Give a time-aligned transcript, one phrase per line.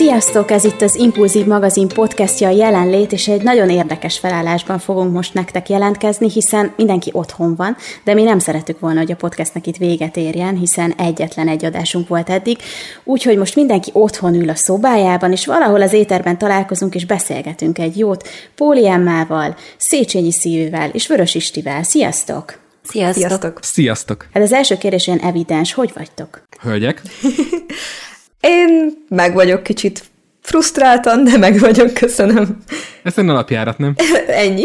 [0.00, 0.50] Sziasztok!
[0.50, 5.34] Ez itt az Impulzív magazin podcastja a jelenlét, és egy nagyon érdekes felállásban fogunk most
[5.34, 9.76] nektek jelentkezni, hiszen mindenki otthon van, de mi nem szeretük volna, hogy a podcastnek itt
[9.76, 12.58] véget érjen, hiszen egyetlen egy adásunk volt eddig,
[13.04, 17.98] úgyhogy most mindenki otthon ül a szobájában, és valahol az éterben találkozunk és beszélgetünk egy
[17.98, 21.82] jót Póli Emmával, Széchenyi Szívűvel és Vörös Istivel.
[21.82, 22.58] Sziasztok!
[22.82, 23.26] Sziasztok!
[23.26, 23.58] Sziasztok!
[23.62, 24.26] Sziasztok!
[24.32, 26.42] Hát az első kérdés olyan evidens, hogy vagytok?
[26.62, 27.02] Hölgyek?
[28.40, 30.02] Én meg vagyok kicsit
[30.40, 32.56] frusztráltan, de meg vagyok, köszönöm.
[33.02, 33.94] Ez egy alapjárat, nem?
[34.44, 34.62] Ennyi.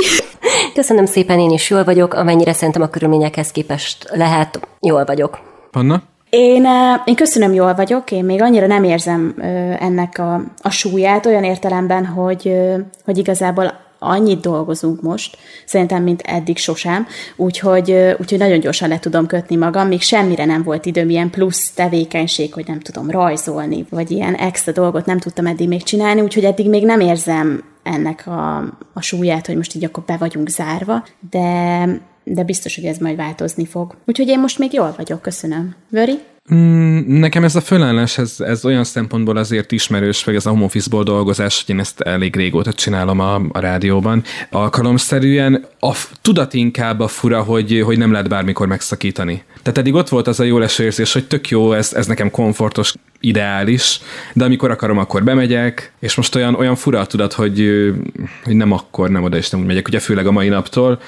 [0.73, 5.39] Köszönöm szépen, én is jól vagyok, amennyire szerintem a körülményekhez képest lehet, jól vagyok.
[5.71, 6.03] Panna?
[6.29, 6.67] Én,
[7.05, 9.35] én köszönöm, jól vagyok, én még annyira nem érzem
[9.79, 12.53] ennek a, a súlyát, olyan értelemben, hogy,
[13.05, 19.27] hogy igazából annyit dolgozunk most, szerintem, mint eddig sosem, úgyhogy, úgyhogy nagyon gyorsan le tudom
[19.27, 24.12] kötni magam, még semmire nem volt időm, ilyen plusz tevékenység, hogy nem tudom rajzolni, vagy
[24.12, 28.57] ilyen extra dolgot nem tudtam eddig még csinálni, úgyhogy eddig még nem érzem ennek a,
[28.94, 31.85] a súlyát, hogy most így akkor be vagyunk zárva, de,
[32.26, 33.95] de biztos, hogy ez majd változni fog.
[34.05, 35.76] Úgyhogy én most még jól vagyok, köszönöm.
[35.90, 36.20] Vöri?
[36.54, 40.63] Mm, nekem ez a fölállás, ez, ez olyan szempontból azért ismerős, vagy ez a home
[40.63, 44.23] office dolgozás, hogy én ezt elég régóta csinálom a, a rádióban.
[44.49, 49.43] Alkalomszerűen a tudat inkább a fura, hogy, hogy nem lehet bármikor megszakítani.
[49.62, 52.93] Tehát eddig ott volt az a jó érzés, hogy tök jó, ez, ez nekem komfortos,
[53.20, 53.99] ideális,
[54.34, 57.70] de amikor akarom, akkor bemegyek, és most olyan, olyan fura a tudat, hogy,
[58.43, 60.99] hogy nem akkor, nem oda és nem úgy megyek, ugye főleg a mai naptól,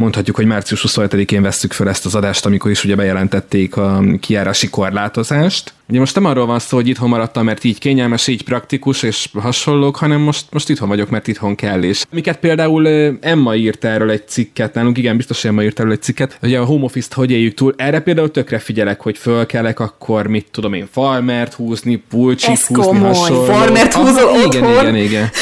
[0.00, 4.70] mondhatjuk, hogy március 27-én vesszük fel ezt az adást, amikor is ugye bejelentették a kiárási
[4.70, 5.72] korlátozást.
[5.88, 9.28] Ugye most nem arról van szó, hogy itthon maradtam, mert így kényelmes, így praktikus és
[9.40, 12.04] hasonlók, hanem most, most itthon vagyok, mert itthon kell is.
[12.10, 12.88] Miket például
[13.20, 16.64] Emma írt erről egy cikket, nálunk igen, biztos Emma írt erről egy cikket, hogy a
[16.64, 17.74] home office-t hogy éljük túl.
[17.76, 22.82] Erre például tökre figyelek, hogy fölkelek, akkor mit tudom én, farmert húzni, pulcsit Ez húzni,
[22.82, 23.08] komoly.
[23.08, 23.44] hasonló.
[23.44, 24.70] Farmert húzol Aha, otthon?
[24.70, 25.28] Igen, igen, igen.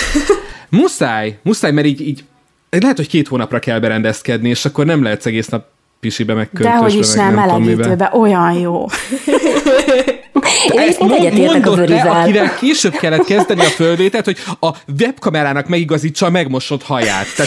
[0.71, 2.25] Muszáj, muszáj, mert így, így
[2.71, 5.65] lehet, hogy két hónapra kell berendezkedni, és akkor nem lehetsz egész nap
[6.01, 8.87] pisibe, meg köntösbe, Dehogy is meg nem, nem melegítőbe, olyan jó.
[10.73, 12.21] Én Ezt egyetértek a vörivel.
[12.23, 14.71] akivel később kellett kezdeni a földétet, hogy a
[15.01, 17.27] webkamerának megigazítsa a megmosott haját.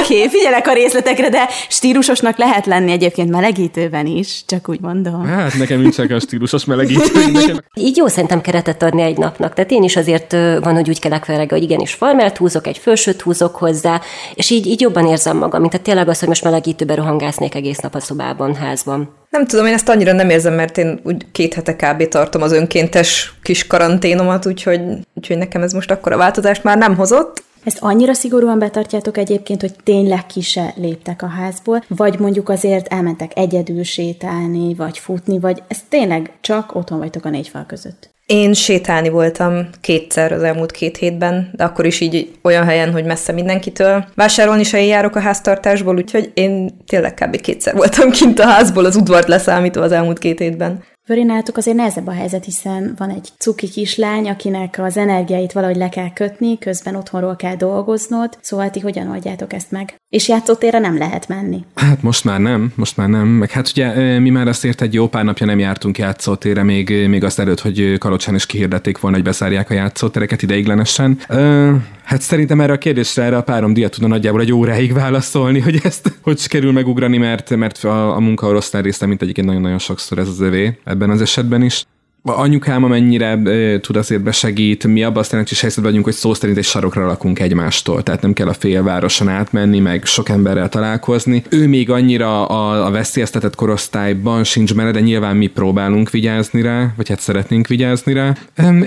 [0.00, 5.26] Oké, okay, figyelek a részletekre, de stílusosnak lehet lenni egyébként melegítőben is, csak úgy mondom.
[5.26, 7.30] Hát nekem nincsenek a stílusos melegítő.
[7.32, 7.64] Nekem...
[7.74, 9.54] Így jó szerintem keretet adni egy napnak.
[9.54, 12.78] Tehát én is azért van, hogy úgy kelek fel reggel, hogy igenis farmert húzok, egy
[12.78, 14.00] felsőt húzok hozzá,
[14.34, 17.78] és így, így jobban érzem magam, mint tehát tényleg az, hogy most melegítőben rohangásznék egész
[17.78, 19.21] nap a szobában, házban.
[19.32, 22.08] Nem tudom, én ezt annyira nem érzem, mert én úgy két hete kb.
[22.08, 24.80] tartom az önkéntes kis karanténomat, úgyhogy,
[25.14, 27.42] úgyhogy nekem ez most akkora változást már nem hozott.
[27.64, 32.92] Ezt annyira szigorúan betartjátok egyébként, hogy tényleg ki se léptek a házból, vagy mondjuk azért
[32.92, 38.10] elmentek egyedül sétálni, vagy futni, vagy ez tényleg csak otthon vagytok a négy fal között.
[38.26, 43.04] Én sétálni voltam kétszer az elmúlt két hétben, de akkor is így olyan helyen, hogy
[43.04, 44.04] messze mindenkitől.
[44.14, 47.40] Vásárolni se járok a háztartásból, úgyhogy én tényleg kb.
[47.40, 50.84] kétszer voltam kint a házból, az udvart leszámítva az elmúlt két hétben.
[51.06, 55.88] Vörinátok azért nehezebb a helyzet, hiszen van egy cuki kislány, akinek az energiáit valahogy le
[55.88, 60.01] kell kötni, közben otthonról kell dolgoznod, szóval ti hogyan oldjátok ezt meg?
[60.12, 61.64] És játszótérre nem lehet menni.
[61.74, 63.26] Hát most már nem, most már nem.
[63.26, 67.24] Meg hát ugye mi már azért egy jó pár napja nem jártunk játszótérre, még, még
[67.24, 71.18] azt előtt, hogy Kalocsán is kihirdették volna, hogy bezárják a játszótereket ideiglenesen.
[71.28, 71.72] Ö,
[72.04, 75.80] hát szerintem erre a kérdésre erre a párom dia tudna nagyjából egy óráig válaszolni, hogy
[75.82, 80.18] ezt hogy sikerül megugrani, mert, mert a, a munka oroszlán része, mint egyébként nagyon-nagyon sokszor
[80.18, 81.84] ez az övé ebben az esetben is.
[82.24, 86.58] Anyukám amennyire e, tud azért besegít, mi abban a szerencsés helyzetben vagyunk, hogy szó szerint
[86.58, 91.42] egy sarokra lakunk egymástól, tehát nem kell a félvároson átmenni, meg sok emberrel találkozni.
[91.48, 96.92] Ő még annyira a, a veszélyeztetett korosztályban sincs benne, de nyilván mi próbálunk vigyázni rá,
[96.96, 98.36] vagy hát szeretnénk vigyázni rá.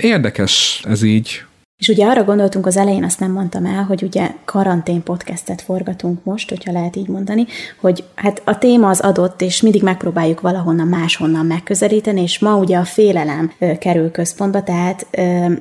[0.00, 1.45] Érdekes ez így.
[1.78, 6.24] És ugye arra gondoltunk az elején, azt nem mondtam el, hogy ugye karantén podcastet forgatunk
[6.24, 7.46] most, hogyha lehet így mondani,
[7.80, 12.76] hogy hát a téma az adott, és mindig megpróbáljuk valahonnan máshonnan megközelíteni, és ma ugye
[12.76, 15.06] a félelem kerül központba, tehát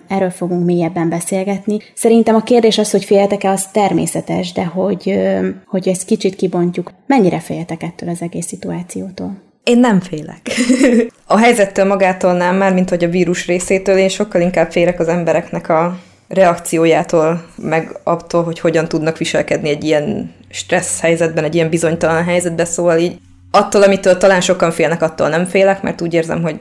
[0.07, 1.77] erről fogunk mélyebben beszélgetni.
[1.93, 5.19] Szerintem a kérdés az, hogy féltek-e, az természetes, de hogy,
[5.65, 6.91] hogy ezt kicsit kibontjuk.
[7.07, 9.44] Mennyire féltek ettől az egész szituációtól?
[9.65, 10.41] Én nem félek.
[11.27, 15.07] a helyzettől magától nem, már mint hogy a vírus részétől, én sokkal inkább félek az
[15.07, 21.69] embereknek a reakciójától, meg attól, hogy hogyan tudnak viselkedni egy ilyen stressz helyzetben, egy ilyen
[21.69, 23.19] bizonytalan helyzetben, szóval így
[23.51, 26.59] attól, amitől talán sokan félnek, attól nem félek, mert úgy érzem, hogy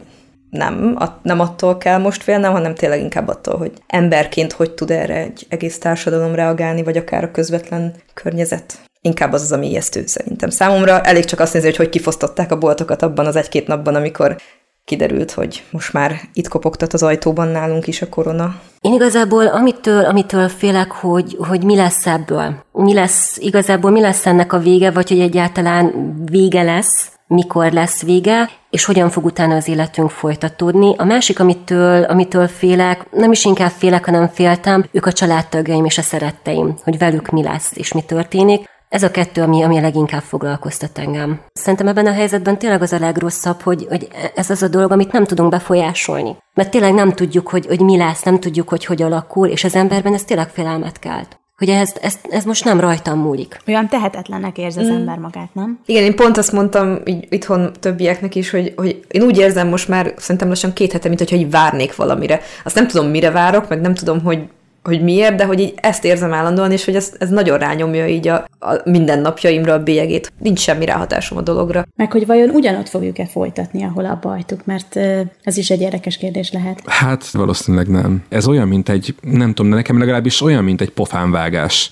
[0.50, 4.90] nem, at, nem attól kell most félnem, hanem tényleg inkább attól, hogy emberként hogy tud
[4.90, 8.83] erre egy egész társadalom reagálni, vagy akár a közvetlen környezet.
[9.04, 11.00] Inkább az az, ami ijesztő szerintem számomra.
[11.00, 14.36] Elég csak azt nézni, hogy hogy kifosztották a boltokat abban az egy-két napban, amikor
[14.84, 18.60] kiderült, hogy most már itt kopogtat az ajtóban nálunk is a korona.
[18.80, 22.64] Én igazából amitől, amitől félek, hogy, hogy mi lesz ebből.
[22.72, 28.02] Mi lesz, igazából mi lesz ennek a vége, vagy hogy egyáltalán vége lesz, mikor lesz
[28.02, 30.94] vége, és hogyan fog utána az életünk folytatódni.
[30.96, 35.98] A másik, amitől, amitől félek, nem is inkább félek, hanem féltem, ők a családtagjaim és
[35.98, 38.72] a szeretteim, hogy velük mi lesz és mi történik.
[38.94, 41.40] Ez a kettő, ami, ami a leginkább foglalkoztat engem.
[41.52, 45.12] Szerintem ebben a helyzetben tényleg az a legrosszabb, hogy, hogy ez az a dolog, amit
[45.12, 46.36] nem tudunk befolyásolni.
[46.54, 49.74] Mert tényleg nem tudjuk, hogy, hogy mi lesz, nem tudjuk, hogy hogy alakul, és az
[49.74, 53.56] emberben ez tényleg félelmet kelt hogy ez, ez, ez most nem rajtam múlik.
[53.66, 54.94] Olyan tehetetlennek érzi az mm.
[54.94, 55.78] ember magát, nem?
[55.86, 59.88] Igen, én pont azt mondtam így itthon többieknek is, hogy, hogy én úgy érzem most
[59.88, 62.40] már szerintem lassan két hete, mint hogyha így várnék valamire.
[62.64, 64.48] Azt nem tudom, mire várok, meg nem tudom, hogy
[64.84, 68.28] hogy miért, de hogy így ezt érzem állandóan, és hogy ez, ez nagyon rányomja így
[68.28, 70.32] a, a mindennapjaimra a bélyegét.
[70.38, 71.86] Nincs semmi ráhatásom a dologra.
[71.96, 74.96] Meg hogy vajon ugyanott fogjuk-e folytatni, ahol abba hagytuk, mert
[75.42, 76.82] ez is egy érdekes kérdés lehet.
[76.86, 78.22] Hát valószínűleg nem.
[78.28, 81.90] Ez olyan, mint egy, nem tudom, de nekem legalábbis olyan, mint egy pofánvágás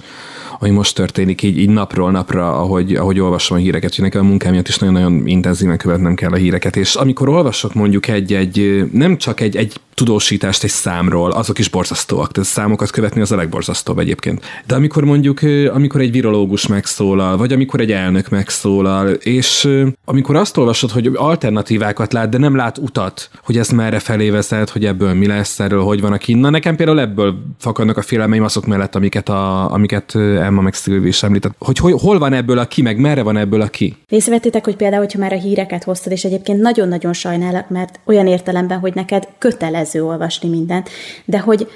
[0.62, 4.28] ami most történik így, így napról napra, ahogy, ahogy olvasom a híreket, hogy nekem a
[4.28, 9.16] munkám miatt is nagyon-nagyon intenzíven követnem kell a híreket, és amikor olvasok mondjuk egy-egy, nem
[9.16, 13.98] csak egy, egy tudósítást egy számról, azok is borzasztóak, tehát számokat követni az a legborzasztóbb
[13.98, 14.44] egyébként.
[14.66, 15.40] De amikor mondjuk,
[15.72, 19.68] amikor egy virológus megszólal, vagy amikor egy elnök megszólal, és
[20.04, 24.70] amikor azt olvasod, hogy alternatívákat lát, de nem lát utat, hogy ez merre felé vezet,
[24.70, 26.38] hogy ebből mi lesz, erről hogy van a kinn.
[26.38, 31.08] Na nekem például ebből fakadnak a félelmeim azok mellett, amiket, a, amiket Emma meg Szilvi
[31.08, 33.96] is említett, hogy hol van ebből a ki, meg merre van ebből a ki.
[34.08, 38.78] Észrevettétek, hogy például, hogyha már a híreket hoztad, és egyébként nagyon-nagyon sajnálok, mert olyan értelemben,
[38.78, 40.88] hogy neked kötelező olvasni mindent,
[41.25, 41.69] de hogy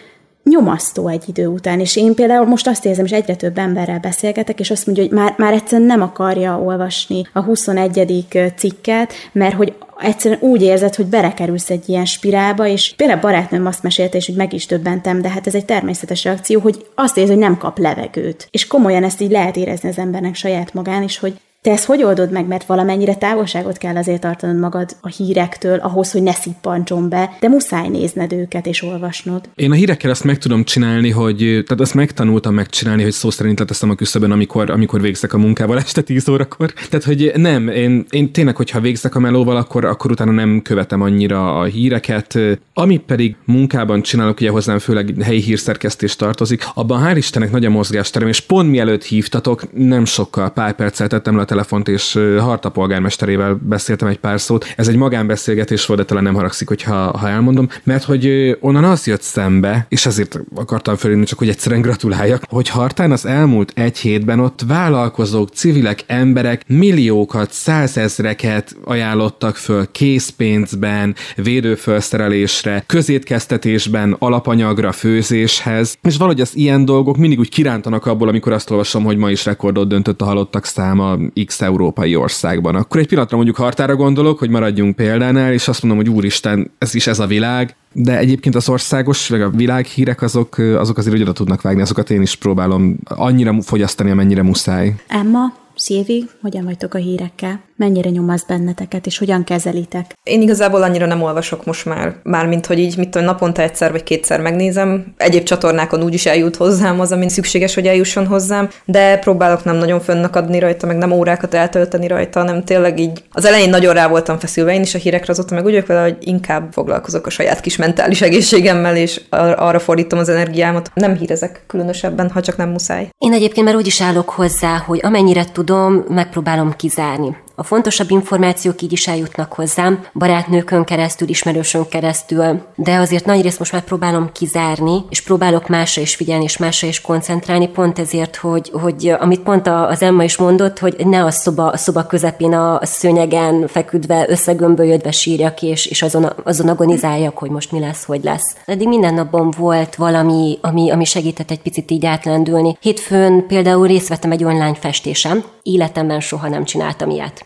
[0.51, 1.81] nyomasztó egy idő után.
[1.81, 5.13] És én például most azt érzem, és egyre több emberrel beszélgetek, és azt mondja, hogy
[5.13, 8.53] már, már egyszerűen nem akarja olvasni a 21.
[8.57, 13.83] cikket, mert hogy egyszerűen úgy érzed, hogy belekerülsz egy ilyen spirálba, és például barátnőm azt
[13.83, 17.31] mesélte, és hogy meg is döbbentem, de hát ez egy természetes reakció, hogy azt érzi,
[17.31, 18.49] hogy nem kap levegőt.
[18.51, 22.03] És komolyan ezt így lehet érezni az embernek saját magán is, hogy te ezt hogy
[22.03, 27.09] oldod meg, mert valamennyire távolságot kell azért tartanod magad a hírektől, ahhoz, hogy ne szippantson
[27.09, 29.49] be, de muszáj nézned őket és olvasnod.
[29.55, 33.59] Én a hírekkel azt meg tudom csinálni, hogy tehát azt megtanultam megcsinálni, hogy szó szerint
[33.59, 36.73] leteszem a küszöbön, amikor, amikor végzek a munkával este 10 órakor.
[36.73, 41.01] Tehát, hogy nem, én, én tényleg, hogyha végzek a melóval, akkor, akkor utána nem követem
[41.01, 42.39] annyira a híreket.
[42.75, 47.71] Amit pedig munkában csinálok, ugye hozzám főleg helyi hírszerkesztés tartozik, abban hál' Istennek nagy a
[47.71, 52.69] mozgásterem, és pont mielőtt hívtatok, nem sokkal, pár percet tettem le a telefont, és Harta
[52.69, 54.75] polgármesterével beszéltem egy pár szót.
[54.77, 59.07] Ez egy magánbeszélgetés volt, de talán nem haragszik, hogyha, ha elmondom, mert hogy onnan az
[59.07, 63.99] jött szembe, és ezért akartam fölírni, csak hogy egyszerűen gratuláljak, hogy Hartán az elmúlt egy
[63.99, 76.17] hétben ott vállalkozók, civilek, emberek milliókat, százezreket ajánlottak föl készpénzben, védőfelszerelésre, közétkeztetésben, alapanyagra, főzéshez, és
[76.17, 79.89] valahogy az ilyen dolgok mindig úgy kirántanak abból, amikor azt olvasom, hogy ma is rekordot
[79.89, 82.75] döntött a halottak száma X európai országban.
[82.75, 86.95] Akkor egy pillanatra mondjuk hartára gondolok, hogy maradjunk példánál, és azt mondom, hogy úristen, ez
[86.95, 91.33] is ez a világ, de egyébként az országos, vagy a világhírek azok, azok azért oda
[91.33, 94.95] tudnak vágni, azokat én is próbálom annyira fogyasztani, amennyire muszáj.
[95.09, 97.67] Emma, Szilvi, hogyan vagytok a hírekkel?
[97.77, 100.15] mennyire nyomasz benneteket, és hogyan kezelitek?
[100.23, 104.03] Én igazából annyira nem olvasok most már, mármint, hogy így mit tudom, naponta egyszer vagy
[104.03, 105.15] kétszer megnézem.
[105.17, 109.77] Egyéb csatornákon úgy is eljut hozzám az, amin szükséges, hogy eljusson hozzám, de próbálok nem
[109.77, 113.23] nagyon fönnakadni rajta, meg nem órákat eltölteni rajta, hanem tényleg így.
[113.33, 116.03] Az elején nagyon rá voltam feszülve én is a hírekre, azóta meg úgy vagyok vele,
[116.03, 120.91] hogy inkább foglalkozok a saját kis mentális egészségemmel, és ar- arra fordítom az energiámat.
[120.95, 123.09] Nem hírezek különösebben, ha csak nem muszáj.
[123.19, 128.83] Én egyébként már úgy is állok hozzá, hogy amennyire tudom, megpróbálom kizárni a fontosabb információk
[128.83, 134.33] így is eljutnak hozzám, barátnőkön keresztül, ismerősön keresztül, de azért nagy részt most már próbálom
[134.33, 139.41] kizárni, és próbálok másra is figyelni, és másra is koncentrálni, pont ezért, hogy, hogy amit
[139.41, 144.27] pont az Emma is mondott, hogy ne a szoba, a szoba közepén a szőnyegen feküdve,
[144.29, 148.57] összegömbölyödve sírjak, és, és azon, azon agonizáljak, hogy most mi lesz, hogy lesz.
[148.67, 152.77] Eddig minden napban volt valami, ami, ami segített egy picit így átlendülni.
[152.81, 157.46] Hétfőn például részt vettem egy online festésem, életemben soha nem csináltam ilyet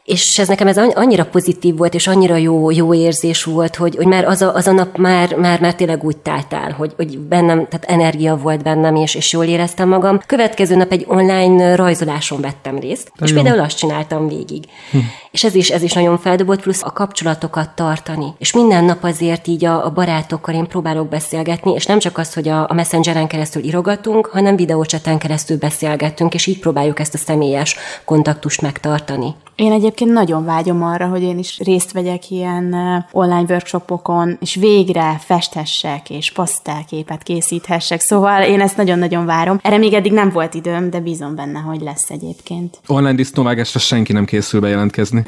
[0.03, 4.05] és ez nekem ez annyira pozitív volt, és annyira jó, jó érzés volt, hogy, hogy
[4.05, 7.67] már az a, az a nap már, már, már tényleg úgy táltál, hogy, hogy bennem,
[7.67, 10.19] tehát energia volt bennem, és, és jól éreztem magam.
[10.25, 13.41] Következő nap egy online rajzoláson vettem részt, De és jó.
[13.41, 14.63] például azt csináltam végig.
[14.91, 14.97] Hm.
[15.31, 18.33] És ez is, ez is nagyon feldobott, plusz a kapcsolatokat tartani.
[18.37, 22.33] És minden nap azért így a, a barátokkal én próbálok beszélgetni, és nem csak az,
[22.33, 27.17] hogy a, a messengeren keresztül írogatunk, hanem videócseten keresztül beszélgetünk, és így próbáljuk ezt a
[27.17, 29.35] személyes kontaktust megtartani.
[29.55, 32.75] Én egyébként nagyon vágyom arra, hogy én is részt vegyek ilyen
[33.11, 37.99] online workshopokon, és végre festhessek, és pasztelképet készíthessek.
[37.99, 39.59] Szóval én ezt nagyon-nagyon várom.
[39.63, 42.79] Erre még eddig nem volt időm, de bízom benne, hogy lesz egyébként.
[42.87, 45.23] Online disznóvágásra senki nem készül bejelentkezni.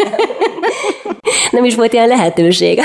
[1.51, 2.79] nem is volt ilyen lehetőség.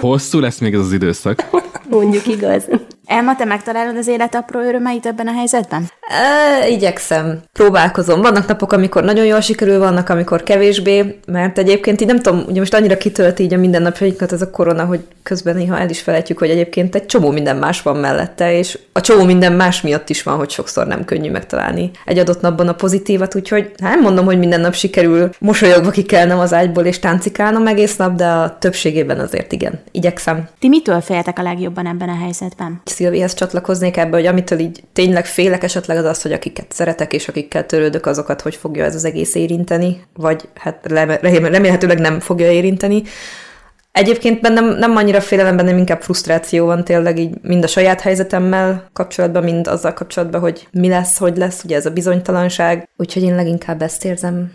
[0.00, 1.50] Hosszú lesz még ez az időszak.
[1.90, 2.64] Mondjuk igaz.
[3.06, 5.90] Elma, te megtalálod az élet apró örömeit ebben a helyzetben?
[6.00, 8.20] E, igyekszem, próbálkozom.
[8.20, 12.58] Vannak napok, amikor nagyon jól sikerül, vannak, amikor kevésbé, mert egyébként így nem tudom, ugye
[12.58, 16.38] most annyira kitölti így a mindennapjainkat ez a korona, hogy közben néha el is felejtjük,
[16.38, 20.22] hogy egyébként egy csomó minden más van mellette, és a csomó minden más miatt is
[20.22, 24.24] van, hogy sokszor nem könnyű megtalálni egy adott napban a pozitívat, úgyhogy hát nem mondom,
[24.24, 29.18] hogy minden nap sikerül mosolyogva kikelnem az ágyból és táncikálnom egész nap, de a többségében
[29.18, 30.48] azért igen, igyekszem.
[30.58, 32.80] Ti mitől féltek a legjobban ebben a helyzetben?
[32.94, 37.28] Szilvihez csatlakoznék ebbe, hogy amitől így tényleg félek esetleg az az, hogy akiket szeretek és
[37.28, 40.86] akikkel törődök, azokat hogy fogja ez az egész érinteni, vagy hát
[41.22, 43.02] remélhetőleg nem fogja érinteni.
[43.92, 48.88] Egyébként bennem nem annyira félelem, bennem inkább frusztráció van tényleg így mind a saját helyzetemmel
[48.92, 52.88] kapcsolatban, mind azzal kapcsolatban, hogy mi lesz, hogy lesz, ugye ez a bizonytalanság.
[52.96, 54.52] Úgyhogy én leginkább ezt érzem.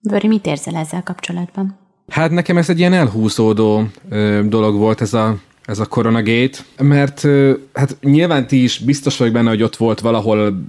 [0.00, 1.78] Vöri, mit érzel ezzel kapcsolatban?
[2.08, 7.26] Hát nekem ez egy ilyen elhúzódó ö, dolog volt ez a ez a koronagate, mert
[7.72, 10.64] hát nyilván ti is biztos vagyok benne, hogy ott volt valahol,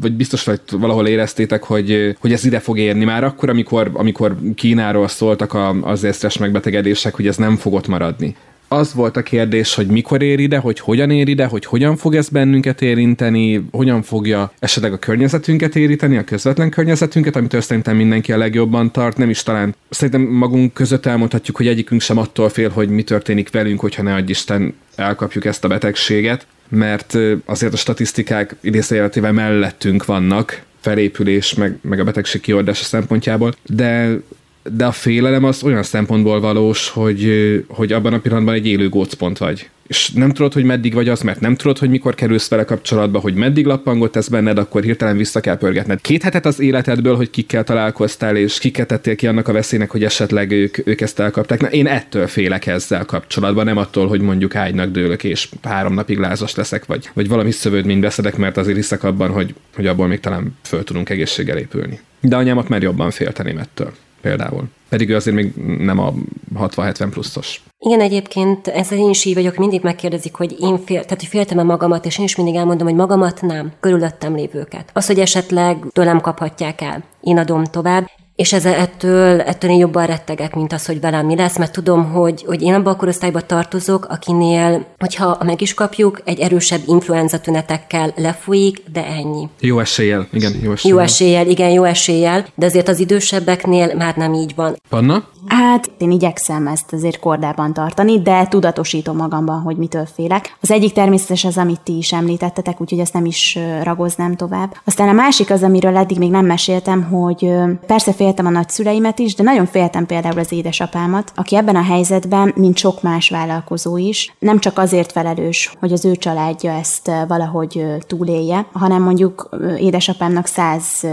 [0.00, 3.04] vagy biztos vagy valahol éreztétek, hogy, hogy ez ide fog érni.
[3.04, 8.36] Már akkor, amikor, amikor Kínáról szóltak az észres megbetegedések, hogy ez nem fog ott maradni
[8.72, 12.14] az volt a kérdés, hogy mikor ér ide, hogy hogyan ér ide, hogy hogyan fog
[12.14, 18.32] ez bennünket érinteni, hogyan fogja esetleg a környezetünket érinteni, a közvetlen környezetünket, amit szerintem mindenki
[18.32, 19.74] a legjobban tart, nem is talán.
[19.88, 24.14] Szerintem magunk között elmondhatjuk, hogy egyikünk sem attól fél, hogy mi történik velünk, hogyha ne
[24.14, 31.78] adj Isten elkapjuk ezt a betegséget, mert azért a statisztikák idézőjeletével mellettünk vannak, felépülés, meg,
[31.80, 34.20] meg a betegség kioldása szempontjából, de
[34.62, 39.38] de a félelem az olyan szempontból valós, hogy, hogy abban a pillanatban egy élő gócpont
[39.38, 39.68] vagy.
[39.86, 43.18] És nem tudod, hogy meddig vagy az, mert nem tudod, hogy mikor kerülsz vele kapcsolatba,
[43.18, 46.00] hogy meddig lappangott ez benned, akkor hirtelen vissza kell pörgetned.
[46.00, 50.04] Két hetet az életedből, hogy kikkel találkoztál, és kiket tettél ki annak a veszélynek, hogy
[50.04, 51.60] esetleg ők, ők ezt elkapták.
[51.60, 56.18] Na, én ettől félek ezzel kapcsolatban, nem attól, hogy mondjuk ágynak dőlök, és három napig
[56.18, 60.20] lázas leszek, vagy, vagy valami szövődményt beszedek, mert azért hiszek abban, hogy, hogy abból még
[60.20, 62.00] talán föl tudunk egészséggel épülni.
[62.20, 64.68] De anyámat már jobban félteném ettől például.
[64.88, 66.12] Pedig ő azért még nem a
[66.54, 67.62] 60-70 pluszos.
[67.78, 71.62] Igen, egyébként ezzel én is így vagyok, mindig megkérdezik, hogy én fél, tehát, hogy féltem-e
[71.62, 74.90] magamat, és én is mindig elmondom, hogy magamat nem, körülöttem lévőket.
[74.92, 80.06] Az, hogy esetleg tőlem kaphatják el, én adom tovább, és ez, ettől, ettől én jobban
[80.06, 83.42] rettegek, mint az, hogy velem mi lesz, mert tudom, hogy, hogy én abban a korosztályban
[83.46, 89.48] tartozok, akinél, hogyha meg is kapjuk, egy erősebb influenza tünetekkel lefolyik, de ennyi.
[89.60, 90.98] Jó eséllyel, igen, jó eséllyel.
[90.98, 94.76] Jó eséllyel, igen, jó eséllyel, de azért az idősebbeknél már nem így van.
[94.88, 95.24] Panna?
[95.46, 100.56] Hát én igyekszem ezt azért kordában tartani, de tudatosítom magamban, hogy mitől félek.
[100.60, 104.76] Az egyik természetes az, amit ti is említettetek, úgyhogy ezt nem is ragoznám tovább.
[104.84, 107.52] Aztán a másik az, amiről eddig még nem meséltem, hogy
[107.86, 112.52] persze féltem a nagyszüleimet is, de nagyon féltem például az édesapámat, aki ebben a helyzetben,
[112.56, 117.84] mint sok más vállalkozó is, nem csak azért felelős, hogy az ő családja ezt valahogy
[118.06, 121.06] túlélje, hanem mondjuk édesapámnak száz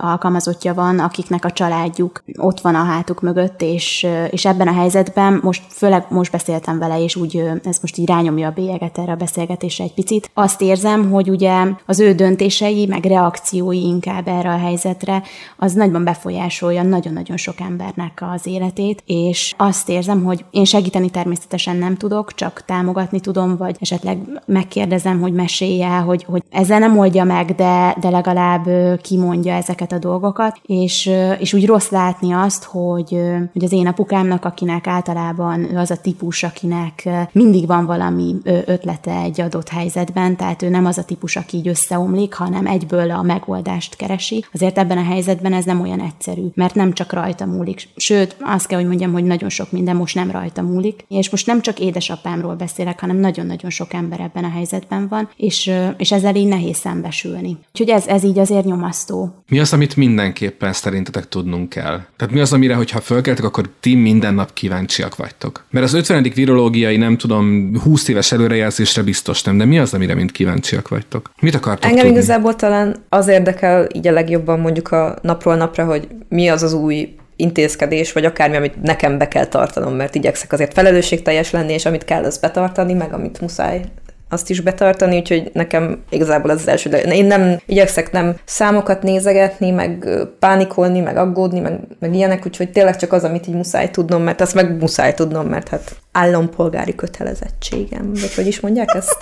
[0.00, 5.40] alkalmazottja van, akiknek a családjuk ott van a hátuk mögött, és, és ebben a helyzetben
[5.42, 9.16] most, főleg most beszéltem vele, és úgy ez most így rányomja a bélyeget erre a
[9.16, 10.30] beszélgetésre egy picit.
[10.34, 11.52] Azt érzem, hogy ugye
[11.86, 15.22] az ő döntései, meg reakciói inkább erre a helyzetre,
[15.56, 21.76] az nagyban befolyásolja nagyon-nagyon sok embernek az életét, és azt érzem, hogy én segíteni természetesen
[21.76, 27.24] nem tudok, csak támogatni tudom, vagy esetleg megkérdezem, hogy mesélje, hogy, hogy ezzel nem oldja
[27.24, 28.68] meg, de, de legalább
[29.00, 33.11] kimondja ezeket a dolgokat, és, és úgy rossz látni azt, hogy
[33.52, 39.40] hogy, az én apukámnak, akinek általában az a típus, akinek mindig van valami ötlete egy
[39.40, 43.96] adott helyzetben, tehát ő nem az a típus, aki így összeomlik, hanem egyből a megoldást
[43.96, 44.44] keresi.
[44.52, 47.88] Azért ebben a helyzetben ez nem olyan egyszerű, mert nem csak rajta múlik.
[47.96, 51.04] Sőt, azt kell, hogy mondjam, hogy nagyon sok minden most nem rajta múlik.
[51.08, 55.70] És most nem csak édesapámról beszélek, hanem nagyon-nagyon sok ember ebben a helyzetben van, és,
[55.96, 57.58] és ezzel így nehéz szembesülni.
[57.68, 59.34] Úgyhogy ez, ez így azért nyomasztó.
[59.48, 62.00] Mi az, amit mindenképpen szerintetek tudnunk kell?
[62.16, 65.64] Tehát mi az, amire, hogyha fölkeltek, akkor ti minden nap kíváncsiak vagytok?
[65.70, 66.30] Mert az 50.
[66.34, 71.30] virológiai, nem tudom, 20 éves előrejelzésre biztos nem, de mi az, amire mind kíváncsiak vagytok?
[71.40, 72.18] Mit akartok Engem tudni?
[72.18, 76.72] igazából talán az érdekel így a legjobban mondjuk a napról napra, hogy mi az az
[76.72, 81.86] új intézkedés, vagy akármi, amit nekem be kell tartanom, mert igyekszek azért felelősségteljes lenni, és
[81.86, 83.84] amit kell, az betartani, meg amit muszáj
[84.32, 86.90] azt is betartani, úgyhogy nekem igazából ez az első.
[86.90, 90.08] Én nem igyekszek nem számokat nézegetni, meg
[90.38, 94.40] pánikolni, meg aggódni, meg, meg ilyenek, úgyhogy tényleg csak az, amit így muszáj tudnom, mert
[94.40, 99.16] azt meg muszáj tudnom, mert hát állampolgári kötelezettségem, vagy hogy is mondják ezt?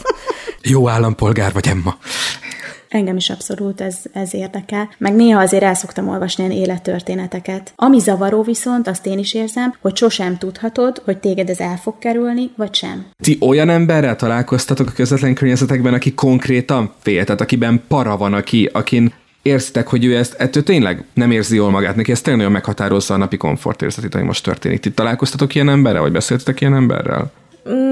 [0.62, 1.96] Jó állampolgár vagy, Emma.
[2.90, 4.88] Engem is abszolút ez, ez érdekel.
[4.98, 7.72] Meg néha azért el szoktam olvasni ilyen élettörténeteket.
[7.76, 11.98] Ami zavaró viszont, azt én is érzem, hogy sosem tudhatod, hogy téged ez el fog
[11.98, 13.06] kerülni, vagy sem.
[13.22, 18.70] Ti olyan emberrel találkoztatok a közvetlen környezetekben, aki konkrétan fél, tehát akiben para van, aki,
[18.72, 22.54] akin érzitek, hogy ő ezt ettől tényleg nem érzi jól magát, neki ez tényleg nagyon
[22.54, 24.80] meghatározza a napi komfortérzetét, ami most történik.
[24.80, 27.32] Ti találkoztatok ilyen emberrel, vagy beszéltetek ilyen emberrel?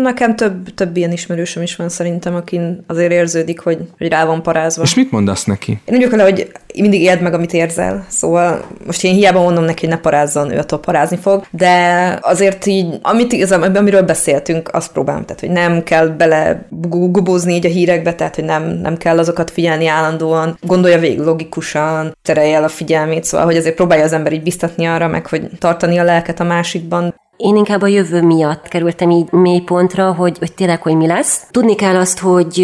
[0.02, 4.42] Nekem több, több ilyen ismerősöm is van szerintem, akin azért érződik, hogy, hogy rá van
[4.42, 4.82] parázva.
[4.82, 5.80] És mit mondasz neki?
[5.84, 8.06] Én úgy vele, hogy mindig éld meg, amit érzel.
[8.08, 12.66] Szóval most én hiába mondom neki, hogy ne parázzon, ő attól parázni fog, de azért
[12.66, 17.70] így, amit igazán, amiről beszéltünk, azt próbálom, tehát hogy nem kell bele gubózni így a
[17.70, 22.68] hírekbe, tehát hogy nem, nem kell azokat figyelni állandóan, gondolja végig logikusan, terelje el a
[22.68, 26.40] figyelmét, szóval hogy azért próbálja az ember így biztatni arra, meg hogy tartani a lelket
[26.40, 27.14] a másikban.
[27.38, 31.46] Én inkább a jövő miatt kerültem így mély pontra, hogy, hogy tényleg, hogy mi lesz.
[31.50, 32.58] Tudni kell azt, hogy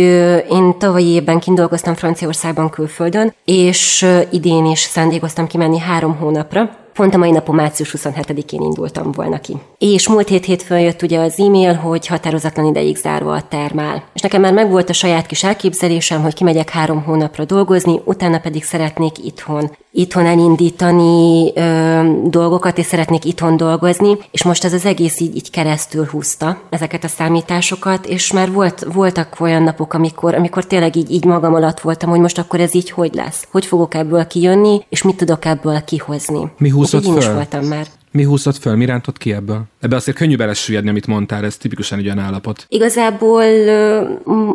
[0.50, 7.18] én tavalyi évben kindolgoztam Franciaországban külföldön, és idén is szándékoztam kimenni három hónapra, Pont a
[7.18, 9.56] mai napon március 27-én indultam volna ki.
[9.78, 14.02] És múlt hét hétfőn jött ugye az e-mail, hogy határozatlan ideig zárva a termál.
[14.14, 18.64] És nekem már megvolt a saját kis elképzelésem, hogy kimegyek három hónapra dolgozni, utána pedig
[18.64, 25.20] szeretnék itthon itthon elindítani ö, dolgokat, és szeretnék itthon dolgozni, és most ez az egész
[25.20, 30.66] így, így keresztül húzta ezeket a számításokat, és már volt, voltak olyan napok, amikor, amikor
[30.66, 33.46] tényleg így, így magam alatt voltam, hogy most akkor ez így hogy lesz?
[33.50, 36.52] Hogy fogok ebből kijönni, és mit tudok ebből kihozni?
[36.58, 37.86] Mi húzott Én is voltam már.
[38.16, 38.76] Mi húzott föl?
[38.76, 39.62] Mi rántott ki ebből?
[39.80, 42.66] Ebbe azért könnyű belesüllyedni, amit mondtál, ez tipikusan egy olyan állapot.
[42.68, 43.44] Igazából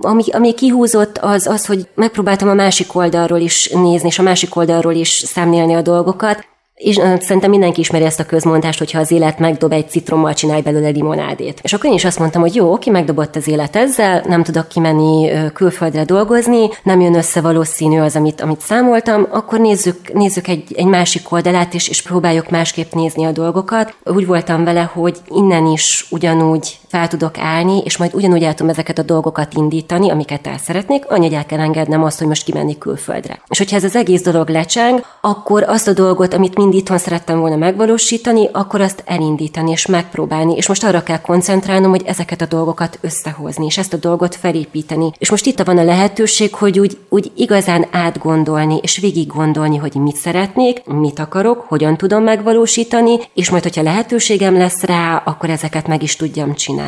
[0.02, 4.56] ami, ami kihúzott az az, hogy megpróbáltam a másik oldalról is nézni, és a másik
[4.56, 6.48] oldalról is számlélni a dolgokat,
[6.80, 10.62] és szerintem mindenki ismeri ezt a közmondást, hogy ha az élet megdob egy citrommal, csinálj
[10.62, 11.60] belőle limonádét.
[11.62, 14.68] És akkor én is azt mondtam, hogy jó, ki megdobott az élet ezzel, nem tudok
[14.68, 20.74] kimenni külföldre dolgozni, nem jön össze valószínű az, amit, amit számoltam, akkor nézzük, nézzük egy,
[20.76, 23.96] egy másik oldalát, és, és próbáljuk másképp nézni a dolgokat.
[24.04, 28.72] Úgy voltam vele, hogy innen is ugyanúgy fel tudok állni, és majd ugyanúgy el tudom
[28.72, 32.44] ezeket a dolgokat indítani, amiket el szeretnék, annyi, hogy el kell engednem azt, hogy most
[32.44, 33.42] kimenni külföldre.
[33.48, 37.40] És hogyha ez az egész dolog lecseng, akkor azt a dolgot, amit mind itthon szerettem
[37.40, 40.56] volna megvalósítani, akkor azt elindítani és megpróbálni.
[40.56, 45.12] És most arra kell koncentrálnom, hogy ezeket a dolgokat összehozni, és ezt a dolgot felépíteni.
[45.18, 49.94] És most itt van a lehetőség, hogy úgy, úgy igazán átgondolni, és végig gondolni, hogy
[49.96, 55.88] mit szeretnék, mit akarok, hogyan tudom megvalósítani, és majd, hogyha lehetőségem lesz rá, akkor ezeket
[55.88, 56.79] meg is tudjam csinálni.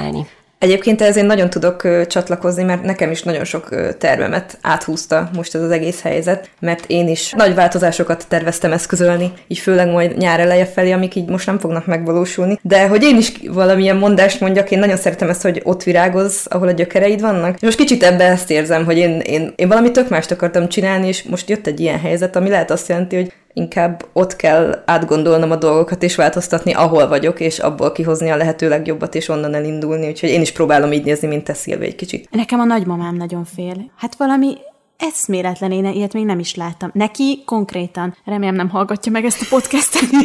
[0.61, 5.61] Egyébként ez én nagyon tudok csatlakozni, mert nekem is nagyon sok tervemet áthúzta most ez
[5.61, 10.65] az egész helyzet, mert én is nagy változásokat terveztem eszközölni, így főleg majd nyár eleje
[10.65, 12.59] felé, amik így most nem fognak megvalósulni.
[12.61, 16.67] De hogy én is valamilyen mondást mondjak, én nagyon szeretem ezt, hogy ott virágoz, ahol
[16.67, 17.55] a gyökereid vannak.
[17.55, 21.07] És most kicsit ebbe ezt érzem, hogy én, én, én valami tök mást akartam csinálni,
[21.07, 25.51] és most jött egy ilyen helyzet, ami lehet azt jelenti, hogy inkább ott kell átgondolnom
[25.51, 30.07] a dolgokat és változtatni, ahol vagyok, és abból kihozni a lehető legjobbat, és onnan elindulni.
[30.07, 32.27] Úgyhogy én is próbálom így nézni, mint te Szilvi egy kicsit.
[32.31, 33.91] Nekem a nagymamám nagyon fél.
[33.95, 34.57] Hát valami
[35.01, 36.89] eszméletlen, én ilyet még nem is láttam.
[36.93, 40.01] Neki konkrétan, remélem nem hallgatja meg ezt a podcastet.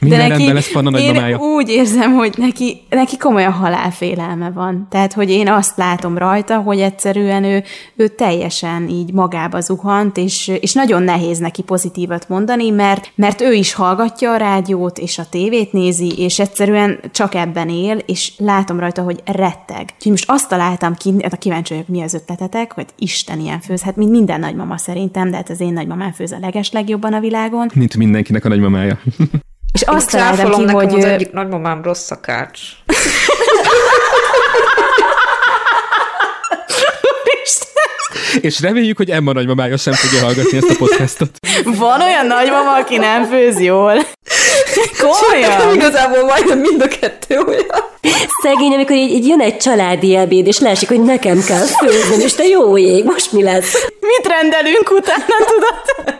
[0.00, 4.86] Minden rendben lesz Panna én úgy érzem, hogy neki, neki komolyan halálfélelme van.
[4.90, 7.62] Tehát, hogy én azt látom rajta, hogy egyszerűen ő,
[7.96, 13.52] ő teljesen így magába zuhant, és, és nagyon nehéz neki pozitívat mondani, mert, mert ő
[13.52, 18.80] is hallgatja a rádiót, és a tévét nézi, és egyszerűen csak ebben él, és látom
[18.80, 19.92] rajta, hogy retteg.
[19.94, 23.60] Úgyhogy most azt találtam ki, hát a kíváncsi vagyok, mi az ötletetek, hogy Isten ilyen
[23.60, 23.82] főz.
[23.98, 27.70] Mint minden nagymama szerintem, de hát az én nagymamám főz a leges legjobban a világon.
[27.74, 28.98] Mint mindenkinek a nagymamája.
[29.72, 32.60] És azt találtam ki, nekem hogy az ő- egyik nagymamám rossz szakács.
[38.40, 41.30] És reméljük, hogy Emma nagymamája sem fogja hallgatni ezt a podcastot.
[41.64, 44.06] Van olyan nagymama, aki nem főz jól.
[44.98, 45.74] Komolyan?
[45.74, 47.86] Igazából majdnem mind a kettő olyan.
[48.42, 52.34] Szegény, amikor így, így jön egy családi ebéd, és leesik, hogy nekem kell főzni, és
[52.34, 53.86] te jó ég, most mi lesz?
[54.00, 56.16] Mit rendelünk utána, tudod?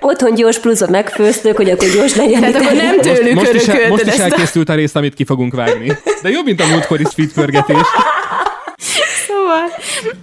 [0.00, 2.40] Otthon gyors pluszot megfőztük, hogy akkor gyors legyen.
[2.40, 5.24] Tehát akkor nem tőlük Most, most, is, örökölted most is elkészült a rész, amit ki
[5.24, 5.98] fogunk vágni.
[6.22, 7.86] De jobb, mint a múltkori speedpörgetés.
[9.48, 9.68] Szóval,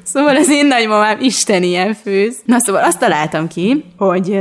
[0.03, 2.38] szóval az én nagymamám Isten ilyen főz.
[2.45, 4.39] Na szóval azt találtam ki, hogy,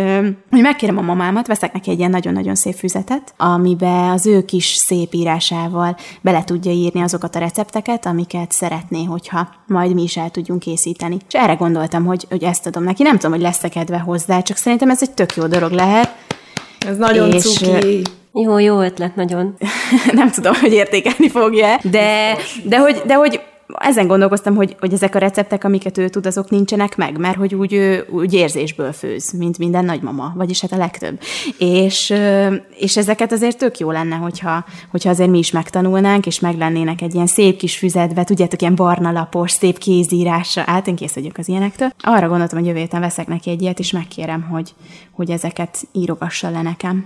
[0.50, 4.64] hogy megkérem a mamámat, veszek neki egy ilyen nagyon-nagyon szép füzetet, amibe az ő kis
[4.64, 10.30] szép írásával bele tudja írni azokat a recepteket, amiket szeretné, hogyha majd mi is el
[10.30, 11.16] tudjunk készíteni.
[11.28, 13.02] És erre gondoltam, hogy, hogy ezt adom neki.
[13.02, 16.14] Nem tudom, hogy lesz-e kedve hozzá, csak szerintem ez egy tök jó dolog lehet.
[16.86, 18.02] Ez nagyon És, cuki.
[18.32, 19.56] Jó, jó ötlet, nagyon.
[20.12, 25.14] nem tudom, hogy értékelni fogja, de, de, hogy, de hogy ezen gondolkoztam, hogy, hogy ezek
[25.14, 29.58] a receptek, amiket ő tud, azok nincsenek meg, mert hogy úgy, úgy érzésből főz, mint
[29.58, 31.20] minden nagymama, vagyis hát a legtöbb.
[31.58, 32.14] És,
[32.78, 37.14] és ezeket azért tök jó lenne, hogyha, hogyha azért mi is megtanulnánk, és meglennének egy
[37.14, 41.48] ilyen szép kis füzetbe, tudjátok, ilyen barna lapos, szép kézírásra, át én kész vagyok az
[41.48, 41.88] ilyenektől.
[42.00, 44.74] Arra gondoltam, hogy jövő héten veszek neki egy ilyet, és megkérem, hogy,
[45.10, 47.04] hogy ezeket írogassa le nekem.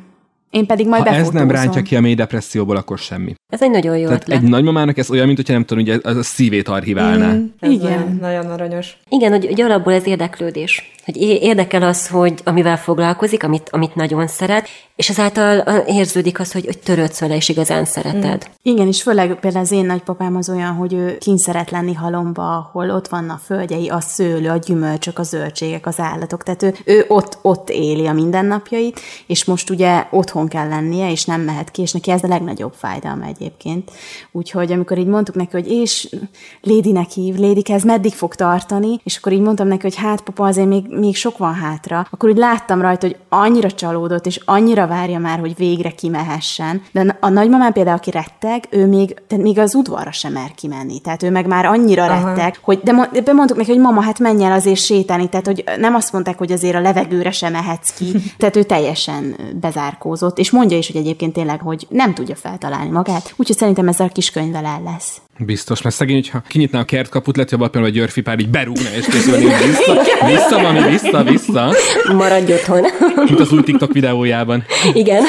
[0.50, 3.34] Én pedig majd Ha ez nem rántja ki a mély depresszióból, akkor semmi.
[3.52, 4.42] Ez egy nagyon jó Tehát ötlet.
[4.42, 7.32] egy nagymamának ez olyan, mint hogyha nem tudom, ugye a szívét archiválná.
[7.32, 7.44] Mm.
[7.60, 7.90] Ez Igen.
[7.90, 8.98] Nagyon, nagyon aranyos.
[9.08, 10.96] Igen, hogy, hogy alapból ez érdeklődés.
[11.04, 16.64] Hogy érdekel az, hogy amivel foglalkozik, amit, amit nagyon szeret, és ezáltal érződik az, hogy,
[16.64, 18.50] hogy törődsz vele, és igazán szereted.
[18.62, 22.56] Igen, és főleg például az én nagypapám az olyan, hogy ő kint szeret lenni halomba,
[22.56, 26.42] ahol ott vannak a földjei, a szőlő, a gyümölcsök, a zöldségek, az állatok.
[26.42, 31.24] Tehát ő, ő ott, ott éli a mindennapjait, és most ugye otthon kell lennie, és
[31.24, 33.90] nem mehet ki, és neki ez a legnagyobb fájdalma egyébként.
[34.32, 36.16] Úgyhogy amikor így mondtuk neki, hogy és
[36.60, 40.46] Lédinek hív, Lédike, ez meddig fog tartani, és akkor így mondtam neki, hogy hát papa,
[40.46, 44.86] azért még, még sok van hátra, akkor úgy láttam rajta, hogy annyira csalódott, és annyira
[44.86, 46.82] várja már, hogy végre kimehessen.
[46.92, 51.00] De a nagymamám például, aki retteg, ő még, tehát még az udvarra sem mer kimenni.
[51.00, 52.28] Tehát ő meg már annyira Aha.
[52.28, 55.28] retteg, hogy de, de mondtuk neki, hogy mama, hát menj el azért sétálni.
[55.28, 58.12] Tehát, hogy nem azt mondták, hogy azért a levegőre sem mehetsz ki.
[58.38, 63.27] Tehát ő teljesen bezárkózott, és mondja is, hogy egyébként tényleg, hogy nem tudja feltalálni magát.
[63.36, 65.20] Úgyhogy szerintem ezzel a kis könyvvel el lesz.
[65.40, 68.88] Biztos, mert szegény, hogyha kinyitná a kertkaput, lehet, hogy abban a Györfi pár így berúgna,
[68.98, 69.94] és készülni vissza,
[70.26, 71.74] vissza, mami, vissza, vissza,
[72.16, 72.84] Maradj otthon.
[73.26, 74.64] mint az új TikTok videójában.
[74.92, 75.22] Igen.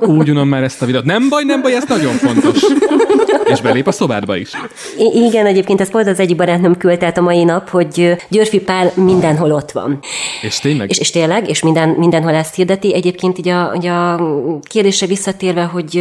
[0.00, 1.04] Úgy unom már ezt a videót.
[1.04, 2.62] Nem baj, nem baj, ez nagyon fontos.
[3.44, 4.50] És belép a szobádba is.
[4.98, 8.92] I- igen, egyébként ez pont az egyik barátnőm küldte a mai nap, hogy Györfi Pál
[8.94, 9.98] mindenhol ott van.
[10.42, 10.90] És tényleg?
[10.90, 12.94] És, és tényleg, és minden, mindenhol ezt hirdeti.
[12.94, 14.20] Egyébként így a, így a
[14.62, 15.94] kérdésre visszatérve, hogy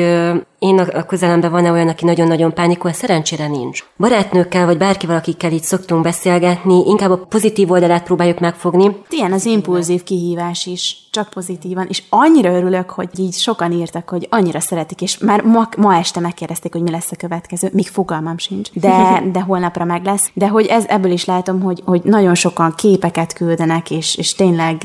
[0.60, 3.84] én a közelemben van-e olyan, aki nagyon-nagyon pánikol, szerencsére nincs.
[3.97, 8.95] Barátnőkkel, vagy bárkivel, akikkel így szoktunk beszélgetni, inkább a pozitív oldalát próbáljuk megfogni.
[9.10, 14.28] Ilyen az impulzív kihívás is, csak pozitívan, és annyira örülök, hogy így sokan írtak, hogy
[14.30, 18.38] annyira szeretik, és már ma, ma este megkérdezték, hogy mi lesz a következő, még fogalmam
[18.38, 22.36] sincs, de, de holnapra meg lesz, de hogy ez, ebből is látom, hogy, hogy nagyon
[22.36, 24.78] sokan képeket küldenek, és, és tényleg,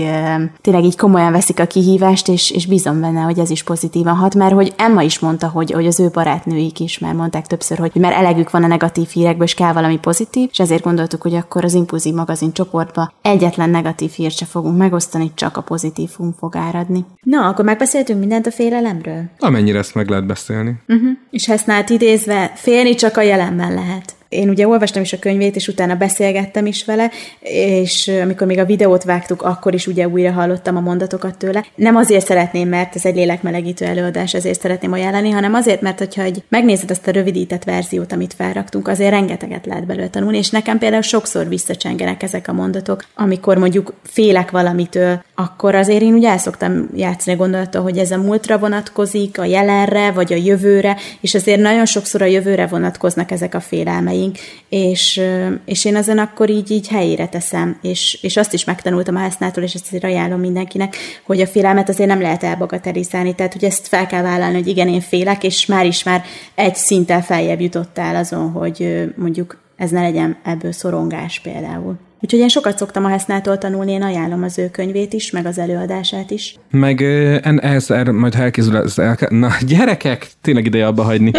[0.61, 4.35] tényleg így komolyan veszik a kihívást, és, és bízom benne, hogy ez is pozitívan hat,
[4.35, 7.93] mert hogy Emma is mondta, hogy, hogy az ő barátnőik is már mondták többször, hogy
[7.95, 11.65] már elegük van a negatív hírekből, és kell valami pozitív, és ezért gondoltuk, hogy akkor
[11.65, 17.05] az Impulzív magazin csoportba egyetlen negatív hírt se fogunk megosztani, csak a pozitívum fog áradni.
[17.23, 19.23] Na, akkor megbeszéltünk mindent a félelemről.
[19.39, 20.75] Amennyire ezt meg lehet beszélni.
[20.89, 21.11] Uh-huh.
[21.31, 24.17] És Hesznát idézve, félni csak a jelenben lehet.
[24.29, 27.11] Én ugye olvastam is a könyvét, és utána beszélgettem is vele,
[27.41, 31.65] és amikor még a videót vágtuk, akkor is ugye újra hallottam a mondatokat tőle.
[31.75, 36.23] Nem azért szeretném, mert ez egy lélekmelegítő előadás, ezért szeretném ajánlani, hanem azért, mert hogyha
[36.23, 40.79] egy, megnézed azt a rövidített verziót, amit felraktunk, azért rengeteget lehet belőle tanulni, és nekem
[40.79, 46.39] például sokszor visszacsengenek ezek a mondatok, amikor mondjuk félek valamitől, akkor azért én ugye el
[46.39, 51.35] szoktam játszani a gondolattal, hogy ez a múltra vonatkozik, a jelenre, vagy a jövőre, és
[51.35, 53.61] azért nagyon sokszor a jövőre vonatkoznak ezek a
[54.19, 54.37] félelmeink,
[54.69, 55.21] és,
[55.65, 59.63] és én ezen akkor így, így helyére teszem, és, és azt is megtanultam a Hesznától,
[59.63, 63.89] és ezt azért ajánlom mindenkinek, hogy a félelmet azért nem lehet elbagatelizálni, tehát hogy ezt
[63.89, 68.17] fel kell vállalni, hogy igen, én félek, és már is már egy szinttel feljebb jutottál
[68.17, 72.08] azon, hogy mondjuk ez ne legyen ebből szorongás például.
[72.21, 75.59] Úgyhogy én sokat szoktam a Hesznától tanulni, én ajánlom az ő könyvét is, meg az
[75.59, 76.57] előadását is.
[76.71, 77.03] Meg
[77.43, 81.31] ehhez er, majd elkészül ez el, Na, gyerekek, tényleg ideje abba hagyni.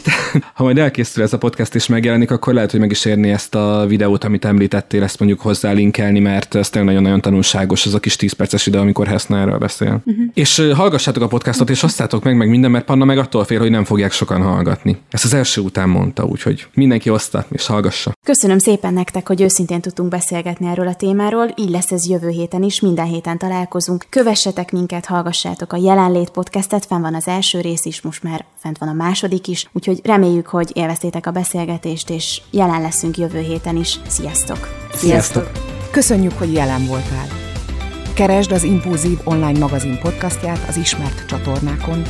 [0.54, 3.54] ha majd elkészül ez a podcast és megjelenik, akkor lehet, hogy meg is érni ezt
[3.54, 8.00] a videót, amit említettél, ezt mondjuk hozzá linkelni, mert ez tényleg nagyon-nagyon tanulságos, az a
[8.00, 10.00] kis 10 perces ide, amikor Hessnáról beszél.
[10.04, 10.24] Uh-huh.
[10.34, 13.70] És hallgassátok a podcastot, és osszátok meg, meg minden, mert Panna meg attól fél, hogy
[13.70, 14.98] nem fogják sokan hallgatni.
[15.10, 18.12] Ezt az első után mondta, úgyhogy mindenki oszta és hallgassa.
[18.26, 22.28] Köszönöm szépen nektek, hogy őszintén tudtunk beszélni beszélgetni erről a témáról, így lesz ez jövő
[22.28, 24.06] héten is, minden héten találkozunk.
[24.08, 28.78] Kövessetek minket, hallgassátok a Jelenlét podcastet, fenn van az első rész is, most már fent
[28.78, 33.76] van a második is, úgyhogy reméljük, hogy élveztétek a beszélgetést, és jelen leszünk jövő héten
[33.76, 34.00] is.
[34.06, 34.68] Sziasztok!
[34.92, 35.50] Sziasztok!
[35.90, 37.26] Köszönjük, hogy jelen voltál!
[38.14, 42.02] Keresd az Impulzív online magazin podcastját az ismert csatornákon,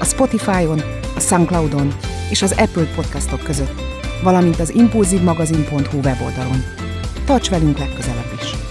[0.00, 0.80] a Spotify-on,
[1.16, 1.94] a Soundcloud-on
[2.30, 3.80] és az Apple podcastok között,
[4.22, 6.81] valamint az impulzívmagazin.hu weboldalon.
[7.24, 8.61] Tarts velünk legközelebb is!